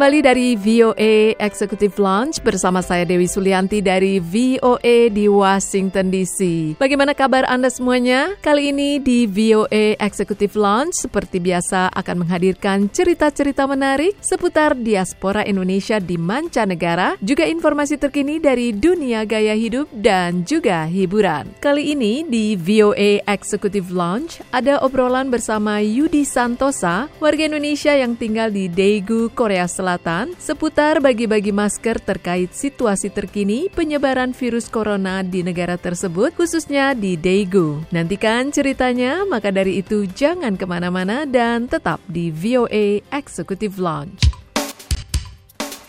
[0.00, 6.40] Kembali dari VOA Executive Lounge bersama saya Dewi Sulianti dari VOA di Washington DC.
[6.80, 8.32] Bagaimana kabar Anda semuanya?
[8.40, 16.00] Kali ini di VOA Executive Lounge seperti biasa akan menghadirkan cerita-cerita menarik seputar diaspora Indonesia
[16.00, 21.52] di mancanegara, juga informasi terkini dari dunia gaya hidup dan juga hiburan.
[21.60, 28.48] Kali ini di VOA Executive Lounge ada obrolan bersama Yudi Santosa, warga Indonesia yang tinggal
[28.48, 29.89] di Daegu, Korea Selatan
[30.36, 37.82] seputar bagi-bagi masker terkait situasi terkini penyebaran virus corona di negara tersebut, khususnya di Daegu.
[37.90, 44.30] Nantikan ceritanya, maka dari itu jangan ke mana-mana dan tetap di VOA Executive Lounge.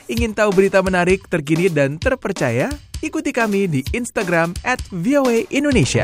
[0.09, 2.71] Ingin tahu berita menarik, terkini, dan terpercaya?
[2.99, 6.03] Ikuti kami di Instagram at VOA Indonesia.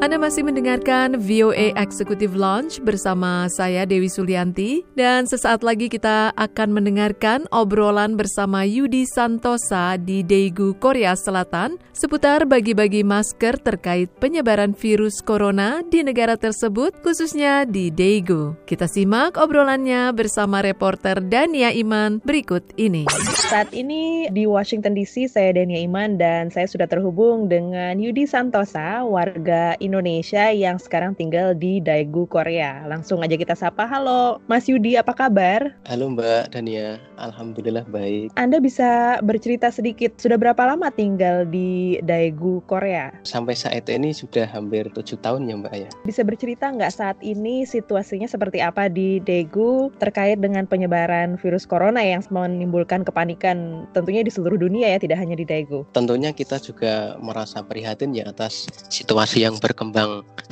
[0.00, 6.72] Anda masih mendengarkan VOA Executive Lounge bersama saya Dewi Sulianti dan sesaat lagi kita akan
[6.72, 15.20] mendengarkan obrolan bersama Yudi Santosa di Daegu, Korea Selatan seputar bagi-bagi masker terkait penyebaran virus
[15.20, 18.56] corona di negara tersebut khususnya di Daegu.
[18.64, 23.04] Kita simak obrolannya bersama reporter Dania Iman berikut ini.
[23.52, 29.04] Saat ini di Washington DC saya Dania Iman dan saya sudah terhubung dengan Yudi Santosa,
[29.04, 32.86] warga yang sekarang tinggal di Daegu, Korea.
[32.88, 33.84] Langsung aja kita sapa.
[33.84, 35.74] Halo, Mas Yudi, apa kabar?
[35.84, 38.30] Halo Mbak Dania, Alhamdulillah baik.
[38.38, 43.10] Anda bisa bercerita sedikit, sudah berapa lama tinggal di Daegu, Korea?
[43.26, 45.90] Sampai saat ini sudah hampir tujuh tahun ya Mbak ya.
[46.06, 52.00] Bisa bercerita nggak saat ini situasinya seperti apa di Daegu terkait dengan penyebaran virus corona
[52.00, 55.82] yang menimbulkan kepanikan tentunya di seluruh dunia ya, tidak hanya di Daegu.
[55.92, 59.79] Tentunya kita juga merasa prihatin ya atas situasi yang berkembang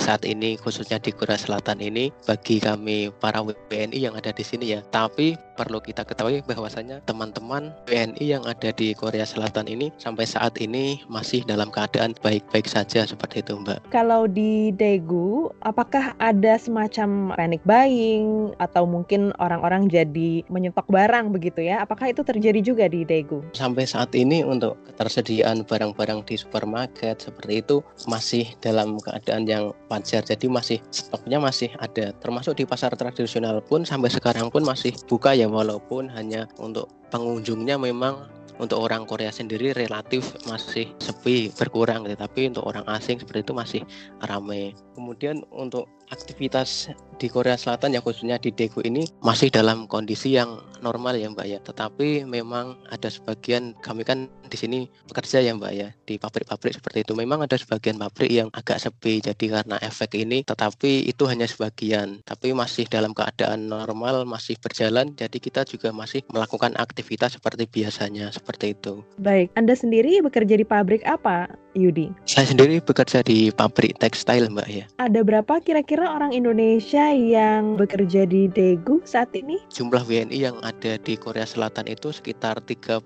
[0.00, 4.72] saat ini khususnya di Korea Selatan ini bagi kami para WNI yang ada di sini
[4.72, 4.80] ya.
[4.88, 10.54] Tapi perlu kita ketahui bahwasanya teman-teman WNI yang ada di Korea Selatan ini sampai saat
[10.62, 13.90] ini masih dalam keadaan baik-baik saja seperti itu Mbak.
[13.90, 21.66] Kalau di Daegu, apakah ada semacam panic buying atau mungkin orang-orang jadi menyetok barang begitu
[21.66, 21.82] ya?
[21.82, 23.42] Apakah itu terjadi juga di Daegu?
[23.50, 30.22] Sampai saat ini untuk ketersediaan barang-barang di supermarket seperti itu masih dalam keadaan yang wajar.
[30.22, 32.14] Jadi masih stoknya masih ada.
[32.22, 37.80] Termasuk di pasar tradisional pun sampai sekarang pun masih buka ya walaupun hanya untuk pengunjungnya
[37.80, 43.54] memang untuk orang Korea sendiri relatif masih sepi berkurang tetapi untuk orang asing seperti itu
[43.54, 43.82] masih
[44.22, 46.88] ramai kemudian untuk aktivitas
[47.18, 51.46] di Korea Selatan yang khususnya di Daegu ini masih dalam kondisi yang normal ya Mbak
[51.46, 51.58] ya.
[51.60, 54.78] Tetapi memang ada sebagian kami kan di sini
[55.10, 57.12] bekerja ya Mbak ya di pabrik-pabrik seperti itu.
[57.18, 62.22] Memang ada sebagian pabrik yang agak sepi jadi karena efek ini tetapi itu hanya sebagian.
[62.24, 68.30] Tapi masih dalam keadaan normal masih berjalan jadi kita juga masih melakukan aktivitas seperti biasanya
[68.48, 69.04] seperti itu.
[69.20, 72.08] Baik, Anda sendiri bekerja di pabrik apa, Yudi?
[72.24, 74.88] Saya sendiri bekerja di pabrik tekstil Mbak ya.
[74.96, 79.60] Ada berapa kira-kira orang Indonesia yang bekerja di Daegu saat ini?
[79.68, 83.04] Jumlah WNI yang ada di Korea Selatan itu sekitar 37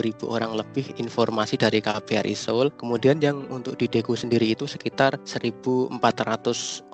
[0.00, 2.72] ribu orang lebih informasi dari KBRI Seoul.
[2.80, 5.92] Kemudian yang untuk di Daegu sendiri itu sekitar 1.400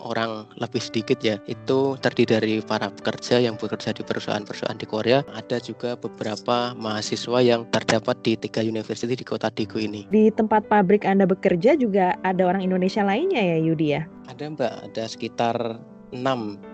[0.03, 1.39] orang lebih sedikit ya.
[1.47, 5.23] Itu terdiri dari para pekerja yang bekerja di perusahaan-perusahaan di Korea.
[5.39, 10.09] Ada juga beberapa mahasiswa yang terdapat di tiga university di kota Daegu ini.
[10.09, 14.09] Di tempat pabrik Anda bekerja juga ada orang Indonesia lainnya ya Yudi ya?
[14.33, 15.57] Ada Mbak, ada sekitar
[16.17, 16.25] 6,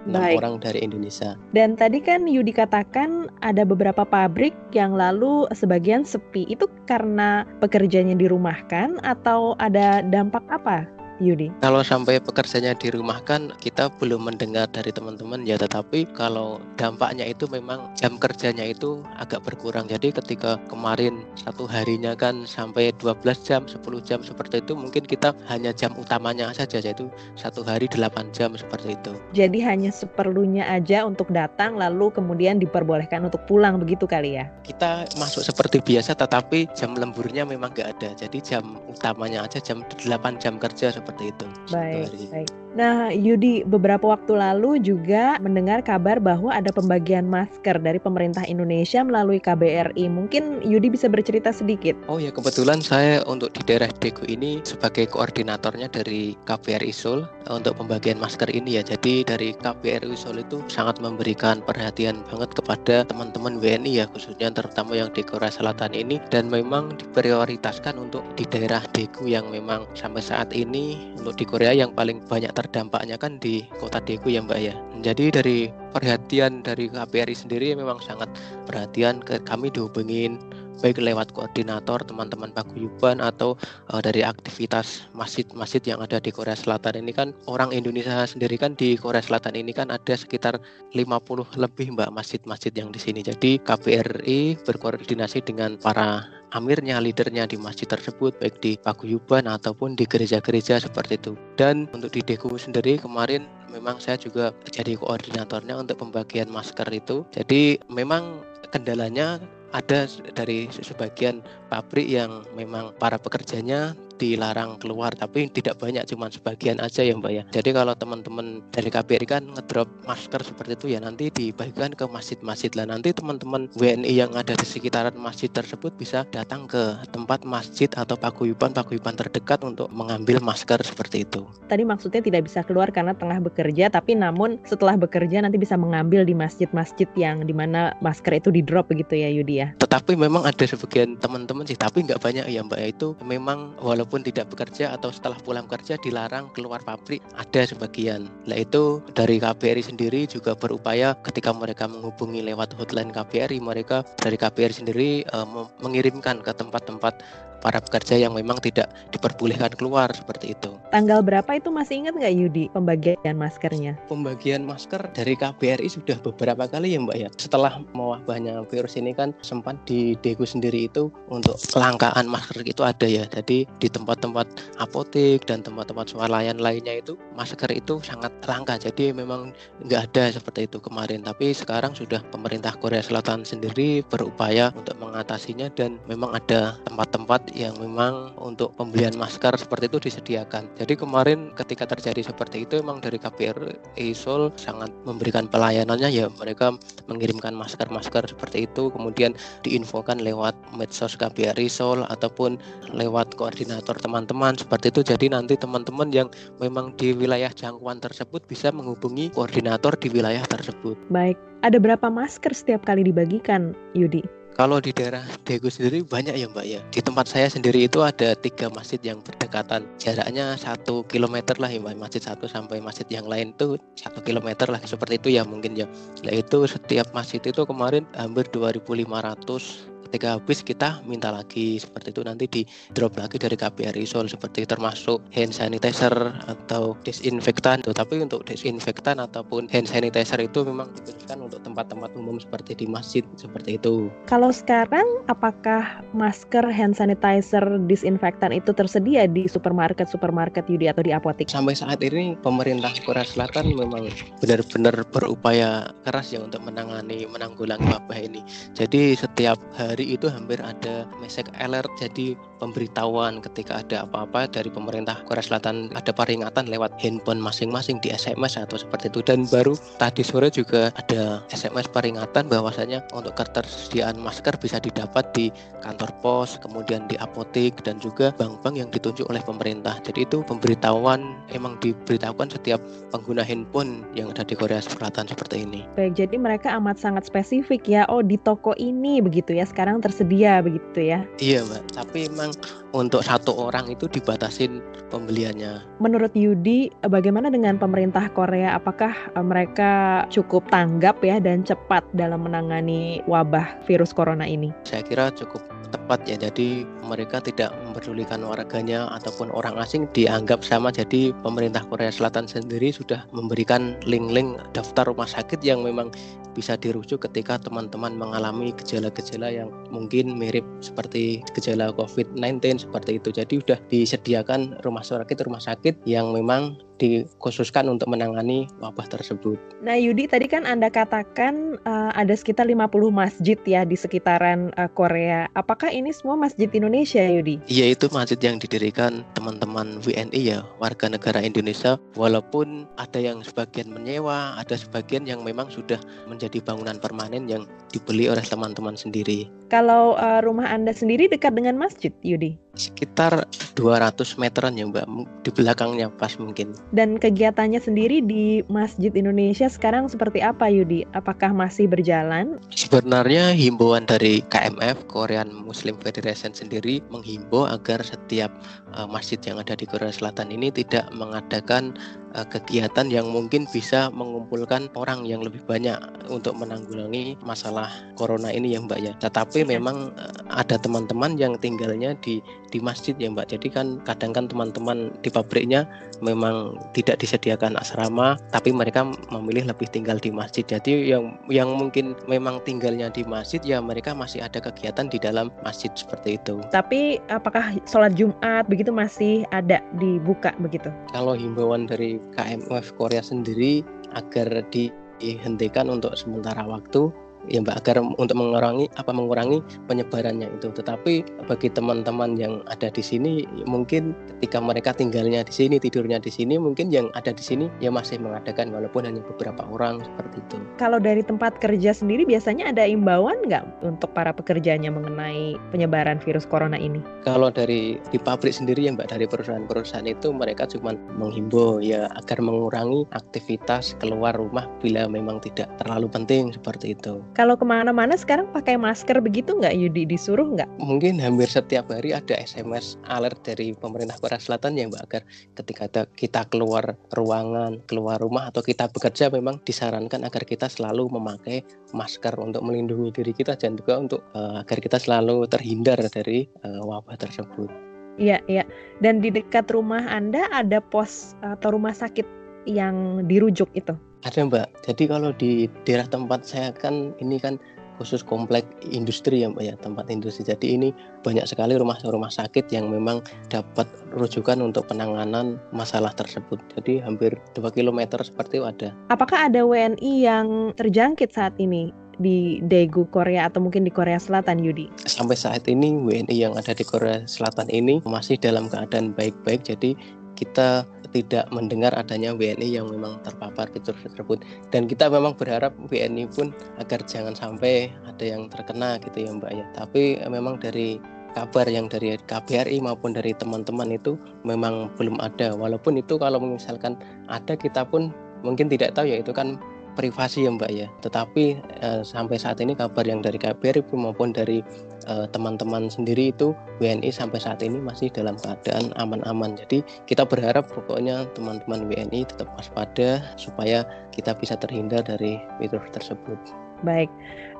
[0.06, 0.38] 6 Baik.
[0.38, 1.34] orang dari Indonesia.
[1.50, 6.46] Dan tadi kan Yudi katakan ada beberapa pabrik yang lalu sebagian sepi.
[6.46, 10.86] Itu karena pekerjanya dirumahkan atau ada dampak apa,
[11.22, 11.54] Yudi?
[11.62, 15.54] Kalau sampai pekerjanya dirumahkan, kita belum mendengar dari teman-teman ya.
[15.54, 19.86] Tetapi kalau dampaknya itu memang jam kerjanya itu agak berkurang.
[19.86, 25.30] Jadi ketika kemarin satu harinya kan sampai 12 jam, 10 jam seperti itu, mungkin kita
[25.46, 27.06] hanya jam utamanya saja, yaitu
[27.38, 29.14] satu hari 8 jam seperti itu.
[29.30, 34.50] Jadi hanya seperlunya aja untuk datang lalu kemudian diperbolehkan untuk pulang begitu kali ya?
[34.66, 38.10] Kita masuk seperti biasa, tetapi jam lemburnya memang nggak ada.
[38.18, 41.46] Jadi jam utamanya aja jam 8 jam kerja seperti itu.
[41.68, 42.61] satu Baik, baik.
[42.72, 49.04] Nah, Yudi, beberapa waktu lalu juga mendengar kabar bahwa ada pembagian masker dari pemerintah Indonesia
[49.04, 50.08] melalui KBRI.
[50.08, 51.92] Mungkin Yudi bisa bercerita sedikit.
[52.08, 57.52] Oh ya kebetulan saya untuk di daerah Daegu ini sebagai koordinatornya dari KBRI Seoul eh,
[57.52, 58.82] untuk pembagian masker ini ya.
[58.82, 64.96] Jadi dari KBRI Seoul itu sangat memberikan perhatian banget kepada teman-teman WNI ya khususnya terutama
[64.96, 70.24] yang di Korea Selatan ini dan memang diprioritaskan untuk di daerah Daegu yang memang sampai
[70.24, 74.60] saat ini untuk di Korea yang paling banyak terdampaknya kan di kota Daegu ya Mbak
[74.62, 74.74] ya.
[75.02, 75.58] Jadi dari
[75.90, 78.30] perhatian dari KBRI sendiri memang sangat
[78.70, 80.38] perhatian ke kami dihubungin
[80.82, 83.54] baik lewat koordinator teman-teman paguyuban atau
[83.94, 88.74] uh, dari aktivitas masjid-masjid yang ada di Korea Selatan ini kan orang Indonesia sendiri kan
[88.74, 90.58] di Korea Selatan ini kan ada sekitar
[90.90, 93.22] 50 lebih Mbak masjid-masjid yang di sini.
[93.22, 100.04] Jadi KBRI berkoordinasi dengan para amirnya, leadernya di masjid tersebut, baik di paguyuban ataupun di
[100.04, 101.32] gereja-gereja seperti itu.
[101.56, 107.24] Dan untuk di Deku sendiri kemarin memang saya juga jadi koordinatornya untuk pembagian masker itu.
[107.32, 109.40] Jadi memang kendalanya
[109.72, 110.04] ada
[110.36, 111.40] dari sebagian
[111.72, 117.32] pabrik yang memang para pekerjanya dilarang keluar tapi tidak banyak cuma sebagian aja ya Mbak
[117.34, 117.42] ya.
[117.50, 122.70] Jadi kalau teman-teman dari KBRI kan ngedrop masker seperti itu ya nanti dibagikan ke masjid-masjid
[122.78, 127.88] lah nanti teman-teman WNI yang ada di sekitaran masjid tersebut bisa datang ke tempat masjid
[127.96, 131.42] atau paguyuban-paguyuban terdekat untuk mengambil masker seperti itu.
[131.66, 136.22] Tadi maksudnya tidak bisa keluar karena tengah bekerja, tapi namun setelah bekerja nanti bisa mengambil
[136.28, 139.72] di masjid-masjid yang di mana masker itu di drop begitu ya Yudi ya.
[139.80, 144.11] Tetapi memang ada sebagian teman-teman sih tapi nggak banyak ya Mbak ya itu memang walaupun
[144.12, 148.28] walaupun tidak bekerja atau setelah pulang kerja dilarang keluar pabrik ada sebagian.
[148.44, 154.36] Nah itu dari KBRI sendiri juga berupaya ketika mereka menghubungi lewat hotline KBRI mereka dari
[154.36, 155.48] KBRI sendiri uh,
[155.80, 157.24] mengirimkan ke tempat-tempat
[157.62, 160.74] para pekerja yang memang tidak diperbolehkan keluar seperti itu.
[160.90, 163.94] Tanggal berapa itu masih ingat nggak Yudi pembagian maskernya?
[164.10, 167.28] Pembagian masker dari KBRI sudah beberapa kali ya Mbak ya.
[167.38, 173.06] Setelah mewabahnya virus ini kan sempat di Degu sendiri itu untuk kelangkaan masker itu ada
[173.06, 173.24] ya.
[173.30, 178.74] Jadi di tempat-tempat apotek dan tempat-tempat swalayan lainnya itu masker itu sangat langka.
[178.76, 179.54] Jadi memang
[179.86, 181.22] nggak ada seperti itu kemarin.
[181.22, 187.76] Tapi sekarang sudah pemerintah Korea Selatan sendiri berupaya untuk mengatasinya dan memang ada tempat-tempat yang
[187.78, 190.68] memang untuk pembelian masker seperti itu disediakan.
[190.80, 196.74] Jadi kemarin ketika terjadi seperti itu memang dari KBRI Seoul sangat memberikan pelayanannya ya mereka
[197.06, 202.56] mengirimkan masker-masker seperti itu kemudian diinfokan lewat medsos KBRI Seoul ataupun
[202.96, 205.04] lewat koordinator teman-teman seperti itu.
[205.04, 206.28] Jadi nanti teman-teman yang
[206.58, 210.96] memang di wilayah jangkauan tersebut bisa menghubungi koordinator di wilayah tersebut.
[211.12, 214.41] Baik, ada berapa masker setiap kali dibagikan, Yudi?
[214.52, 216.80] Kalau di daerah Daegu sendiri banyak ya Mbak ya.
[216.92, 219.88] Di tempat saya sendiri itu ada tiga masjid yang berdekatan.
[219.96, 221.96] Jaraknya satu kilometer lah ya Mbak.
[221.96, 224.80] Masjid satu sampai masjid yang lain itu satu kilometer lah.
[224.84, 225.88] Seperti itu ya mungkin ya.
[226.20, 232.22] Nah itu setiap masjid itu kemarin hampir 2.500 ketika habis kita minta lagi seperti itu
[232.26, 232.62] nanti di
[232.92, 236.12] drop lagi dari KBRI Seoul seperti termasuk hand sanitizer
[236.48, 237.84] atau disinfektan.
[237.84, 243.22] Tapi untuk disinfektan ataupun hand sanitizer itu memang diberikan untuk tempat-tempat umum seperti di masjid
[243.38, 244.08] seperti itu.
[244.26, 251.12] Kalau sekarang apakah masker hand sanitizer disinfektan itu tersedia di supermarket supermarket Yudi atau di
[251.12, 254.08] apotek sampai saat ini pemerintah Korea Selatan memang
[254.40, 258.40] benar-benar berupaya keras ya untuk menangani menanggulangi wabah ini.
[258.72, 261.92] Jadi setiap hari hari itu hampir ada mesek alert.
[262.00, 268.14] Jadi pemberitahuan ketika ada apa-apa dari pemerintah Korea Selatan ada peringatan lewat handphone masing-masing di
[268.14, 269.18] SMS atau seperti itu.
[269.26, 275.50] Dan baru tadi sore juga ada SMS peringatan bahwasanya untuk ketersediaan masker bisa didapat di
[275.82, 279.98] kantor pos kemudian di apotek dan juga bank-bank yang ditunjuk oleh pemerintah.
[280.06, 282.78] Jadi itu pemberitahuan emang diberitahukan setiap
[283.10, 285.82] pengguna handphone yang ada di Korea Selatan seperti ini.
[285.98, 288.06] Baik jadi mereka amat sangat spesifik ya.
[288.06, 289.66] Oh di toko ini begitu ya.
[289.66, 291.26] Sekarang tersedia begitu ya.
[291.42, 295.80] Iya mbak, tapi memang untuk satu orang itu dibatasin pembeliannya.
[296.00, 298.76] Menurut Yudi, bagaimana dengan pemerintah Korea?
[298.76, 304.68] Apakah eh, mereka cukup tanggap ya dan cepat dalam menangani wabah virus corona ini?
[304.84, 306.36] Saya kira cukup tepat ya.
[306.40, 310.88] Jadi mereka tidak memperdulikan warganya ataupun orang asing dianggap sama.
[310.88, 316.12] Jadi pemerintah Korea Selatan sendiri sudah memberikan link-link daftar rumah sakit yang memang
[316.52, 323.28] bisa dirujuk ketika teman-teman mengalami gejala-gejala yang mungkin mirip seperti gejala COVID-19 seperti itu.
[323.32, 329.58] Jadi sudah disediakan rumah sakit rumah sakit yang memang dikhususkan untuk menangani wabah tersebut.
[329.82, 334.86] Nah Yudi tadi kan Anda katakan uh, ada sekitar 50 masjid ya di sekitaran uh,
[334.94, 335.50] Korea.
[335.58, 337.58] Apakah ini semua masjid Indonesia Yudi?
[337.66, 343.90] Iya itu masjid yang didirikan teman-teman WNI ya warga negara Indonesia walaupun ada yang sebagian
[343.90, 345.98] menyewa, ada sebagian yang memang sudah
[346.30, 349.50] menjadi bangunan permanen yang dibeli oleh teman-teman sendiri.
[349.66, 352.54] Kalau uh, rumah Anda sendiri dekat dengan masjid Yudi?
[352.72, 353.44] Sekitar
[353.76, 355.06] 200 meteran ya Mbak,
[355.44, 356.72] di belakangnya pas mungkin.
[356.96, 361.04] Dan kegiatannya sendiri di Masjid Indonesia sekarang seperti apa Yudi?
[361.12, 362.56] Apakah masih berjalan?
[362.72, 368.48] Sebenarnya himbauan dari KMF Korean Muslim Federation sendiri menghimbau agar setiap
[368.96, 371.92] uh, masjid yang ada di Korea Selatan ini tidak mengadakan
[372.36, 375.96] uh, kegiatan yang mungkin bisa mengumpulkan orang yang lebih banyak
[376.28, 379.12] untuk menanggulangi masalah corona ini ya Mbak ya.
[379.20, 382.40] Tetapi memang uh, ada teman-teman yang tinggalnya di
[382.72, 383.52] di masjid ya Mbak.
[383.52, 385.84] Jadi kan kadang kan teman-teman di pabriknya
[386.24, 390.64] memang tidak disediakan asrama, tapi mereka memilih lebih tinggal di masjid.
[390.64, 395.52] Jadi yang yang mungkin memang tinggalnya di masjid ya mereka masih ada kegiatan di dalam
[395.66, 396.62] masjid seperti itu.
[396.70, 400.88] Tapi apakah sholat Jumat begitu masih ada dibuka begitu?
[401.10, 403.82] Kalau himbauan dari KMUF Korea sendiri
[404.14, 407.12] agar dihentikan untuk sementara waktu
[407.50, 409.58] ya Mbak agar untuk mengurangi apa mengurangi
[409.90, 410.70] penyebarannya itu.
[410.70, 416.30] Tetapi bagi teman-teman yang ada di sini mungkin ketika mereka tinggalnya di sini, tidurnya di
[416.30, 420.56] sini, mungkin yang ada di sini ya masih mengadakan walaupun hanya beberapa orang seperti itu.
[420.78, 426.46] Kalau dari tempat kerja sendiri biasanya ada imbauan nggak untuk para pekerjanya mengenai penyebaran virus
[426.46, 427.00] corona ini?
[427.26, 432.38] Kalau dari di pabrik sendiri ya Mbak dari perusahaan-perusahaan itu mereka cuma menghimbau ya agar
[432.42, 437.22] mengurangi aktivitas keluar rumah bila memang tidak terlalu penting seperti itu.
[437.32, 440.04] Kalau ke mana-mana sekarang pakai masker begitu nggak Yudi?
[440.04, 440.68] Disuruh nggak?
[440.76, 445.22] Mungkin hampir setiap hari ada SMS alert dari pemerintah Korea Selatan ya Mbak agar
[445.56, 451.64] ketika kita keluar ruangan, keluar rumah atau kita bekerja memang disarankan agar kita selalu memakai
[451.96, 456.84] masker untuk melindungi diri kita dan juga untuk uh, agar kita selalu terhindar dari uh,
[456.84, 457.72] wabah tersebut.
[458.20, 458.68] Iya, iya.
[459.00, 462.28] Dan di dekat rumah Anda ada pos atau rumah sakit
[462.68, 463.96] yang dirujuk itu?
[464.22, 464.86] Ada Mbak.
[464.86, 467.58] Jadi kalau di daerah tempat saya kan ini kan
[467.98, 470.46] khusus komplek industri ya Mbak ya, tempat industri.
[470.46, 470.88] Jadi ini
[471.26, 476.58] banyak sekali rumah-rumah sakit yang memang dapat rujukan untuk penanganan masalah tersebut.
[476.78, 478.88] Jadi hampir 2 km seperti itu ada.
[479.10, 481.92] Apakah ada WNI yang terjangkit saat ini?
[482.20, 484.86] di Daegu Korea atau mungkin di Korea Selatan Yudi?
[485.08, 489.96] Sampai saat ini WNI yang ada di Korea Selatan ini masih dalam keadaan baik-baik jadi
[490.42, 490.82] kita
[491.14, 494.42] tidak mendengar adanya WNI yang memang terpapar fitur tersebut.
[494.74, 496.50] Dan kita memang berharap WNI pun
[496.82, 499.66] agar jangan sampai ada yang terkena gitu ya Mbak ya.
[499.76, 500.98] Tapi memang dari
[501.36, 505.52] kabar yang dari KBRI maupun dari teman-teman itu memang belum ada.
[505.52, 506.96] Walaupun itu kalau misalkan
[507.28, 509.20] ada kita pun mungkin tidak tahu ya.
[509.20, 509.60] Itu kan
[509.94, 510.86] privasi ya Mbak ya.
[511.04, 511.44] Tetapi
[511.80, 514.64] eh, sampai saat ini kabar yang dari KBRI maupun dari
[515.06, 519.56] eh, teman-teman sendiri itu WNI sampai saat ini masih dalam keadaan aman-aman.
[519.56, 526.38] Jadi kita berharap pokoknya teman-teman WNI tetap waspada supaya kita bisa terhindar dari virus tersebut.
[526.82, 527.08] Baik.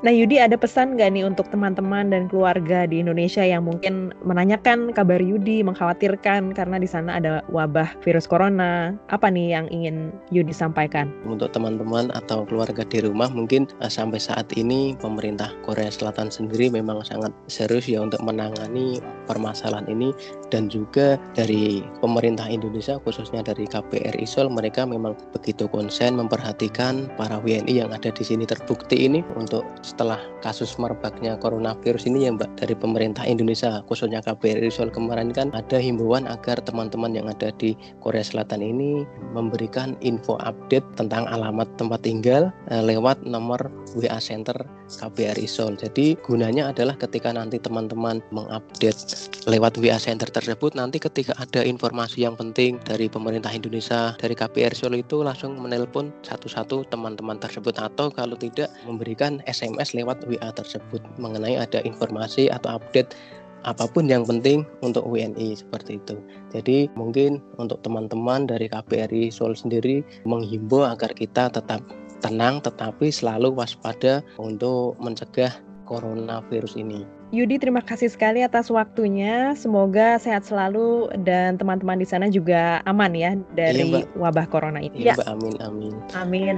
[0.02, 4.90] Nah Yudi ada pesan nggak nih untuk teman-teman dan keluarga di Indonesia yang mungkin menanyakan
[4.90, 8.99] kabar Yudi, mengkhawatirkan karena di sana ada wabah virus corona.
[9.14, 11.06] Apa nih yang ingin Yudi sampaikan?
[11.23, 16.66] Untuk teman-teman atau keluarga di rumah mungkin uh, sampai saat ini pemerintah Korea Selatan sendiri
[16.66, 18.99] memang sangat serius ya untuk menangani
[19.30, 20.11] permasalahan ini
[20.50, 27.38] dan juga dari pemerintah Indonesia khususnya dari KBRI Seoul mereka memang begitu konsen memperhatikan para
[27.38, 32.64] WNI yang ada di sini terbukti ini untuk setelah kasus merebaknya coronavirus ini ya Mbak
[32.64, 37.76] dari pemerintah Indonesia khususnya KBRI Seoul kemarin kan ada himbauan agar teman-teman yang ada di
[38.00, 39.04] Korea Selatan ini
[39.37, 43.61] memberikan info update tentang alamat tempat tinggal eh, lewat nomor
[43.92, 44.56] WA Center
[44.99, 45.78] KBRI Seoul.
[45.78, 52.26] Jadi gunanya adalah ketika nanti teman-teman mengupdate lewat WA Center tersebut nanti ketika ada informasi
[52.26, 58.12] yang penting dari pemerintah Indonesia dari KBRI Seoul itu langsung menelpon satu-satu teman-teman tersebut atau
[58.12, 63.14] kalau tidak memberikan SMS lewat WA tersebut mengenai ada informasi atau update
[63.62, 66.18] apa pun yang penting untuk WNI seperti itu.
[66.50, 71.82] Jadi mungkin untuk teman-teman dari KBRI Seoul sendiri menghimbau agar kita tetap
[72.22, 75.52] tenang tetapi selalu waspada untuk mencegah
[75.90, 77.02] coronavirus ini.
[77.32, 79.56] Yudi, terima kasih sekali atas waktunya.
[79.56, 85.08] Semoga sehat selalu dan teman-teman di sana juga aman ya dari iya, wabah corona ini.
[85.08, 85.14] Iya, ya.
[85.16, 85.94] Mbak, amin, amin.
[86.12, 86.56] Amin.